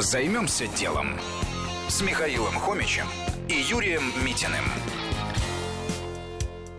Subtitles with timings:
[0.00, 1.08] Займемся делом
[1.88, 3.04] с Михаилом Хомичем
[3.50, 4.64] и Юрием Митиным.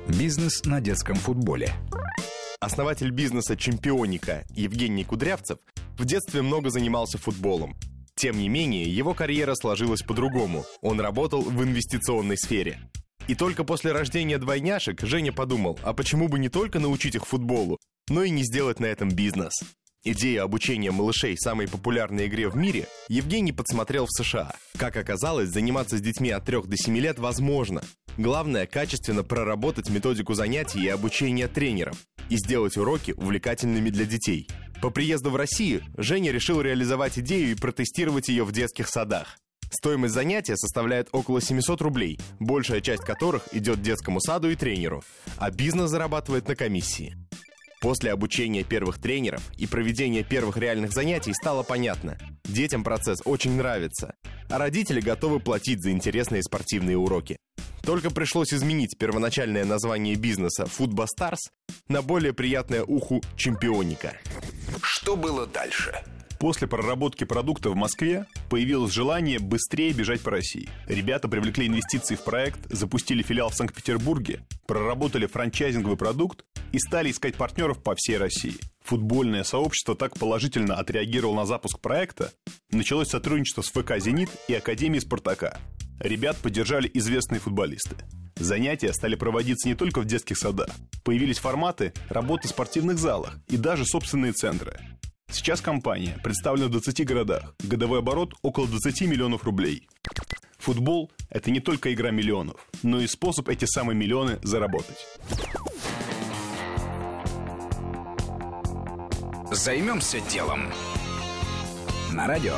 [0.08, 1.72] Бизнес на детском футболе.
[2.60, 5.60] Основатель бизнеса «Чемпионика» Евгений Кудрявцев
[6.00, 7.76] в детстве много занимался футболом.
[8.16, 10.66] Тем не менее, его карьера сложилась по-другому.
[10.82, 12.80] Он работал в инвестиционной сфере.
[13.28, 17.78] И только после рождения двойняшек Женя подумал, а почему бы не только научить их футболу,
[18.10, 19.54] но и не сделать на этом бизнес.
[20.04, 24.56] Идею обучения малышей самой популярной игре в мире Евгений подсмотрел в США.
[24.76, 27.84] Как оказалось, заниматься с детьми от 3 до 7 лет возможно.
[28.18, 31.98] Главное– качественно проработать методику занятий и обучения тренеров
[32.30, 34.48] и сделать уроки увлекательными для детей.
[34.82, 39.38] По приезду в Россию Женя решил реализовать идею и протестировать ее в детских садах.
[39.70, 45.04] Стоимость занятия составляет около 700 рублей, большая часть которых идет детскому саду и тренеру,
[45.38, 47.16] а бизнес зарабатывает на комиссии.
[47.82, 52.18] После обучения первых тренеров и проведения первых реальных занятий стало понятно–
[52.52, 54.14] детям процесс очень нравится,
[54.50, 57.38] а родители готовы платить за интересные спортивные уроки.
[57.82, 61.50] Только пришлось изменить первоначальное название бизнеса «Футбо Старс»
[61.88, 64.14] на более приятное уху «Чемпионика».
[64.84, 66.04] Что было дальше?
[66.42, 70.70] После проработки продукта в Москве появилось желание быстрее бежать по России.
[70.88, 77.36] Ребята привлекли инвестиции в проект, запустили филиал в Санкт-Петербурге, проработали франчайзинговый продукт и стали искать
[77.36, 78.58] партнеров по всей России.
[78.84, 82.32] Футбольное сообщество так положительно отреагировало на запуск проекта,
[82.72, 85.60] началось сотрудничество с ФК «Зенит» и Академией «Спартака».
[86.00, 87.96] Ребят поддержали известные футболисты.
[88.36, 90.70] Занятия стали проводиться не только в детских садах.
[91.04, 94.80] Появились форматы работы в спортивных залах и даже собственные центры.
[95.32, 97.56] Сейчас компания представлена в 20 городах.
[97.64, 99.88] Годовой оборот около 20 миллионов рублей.
[100.58, 105.08] Футбол– это не только игра миллионов, но и способ эти самые миллионы заработать.
[109.54, 110.72] Займемся делом.
[112.14, 112.56] На радио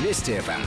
[0.00, 0.60] Вести ФМ.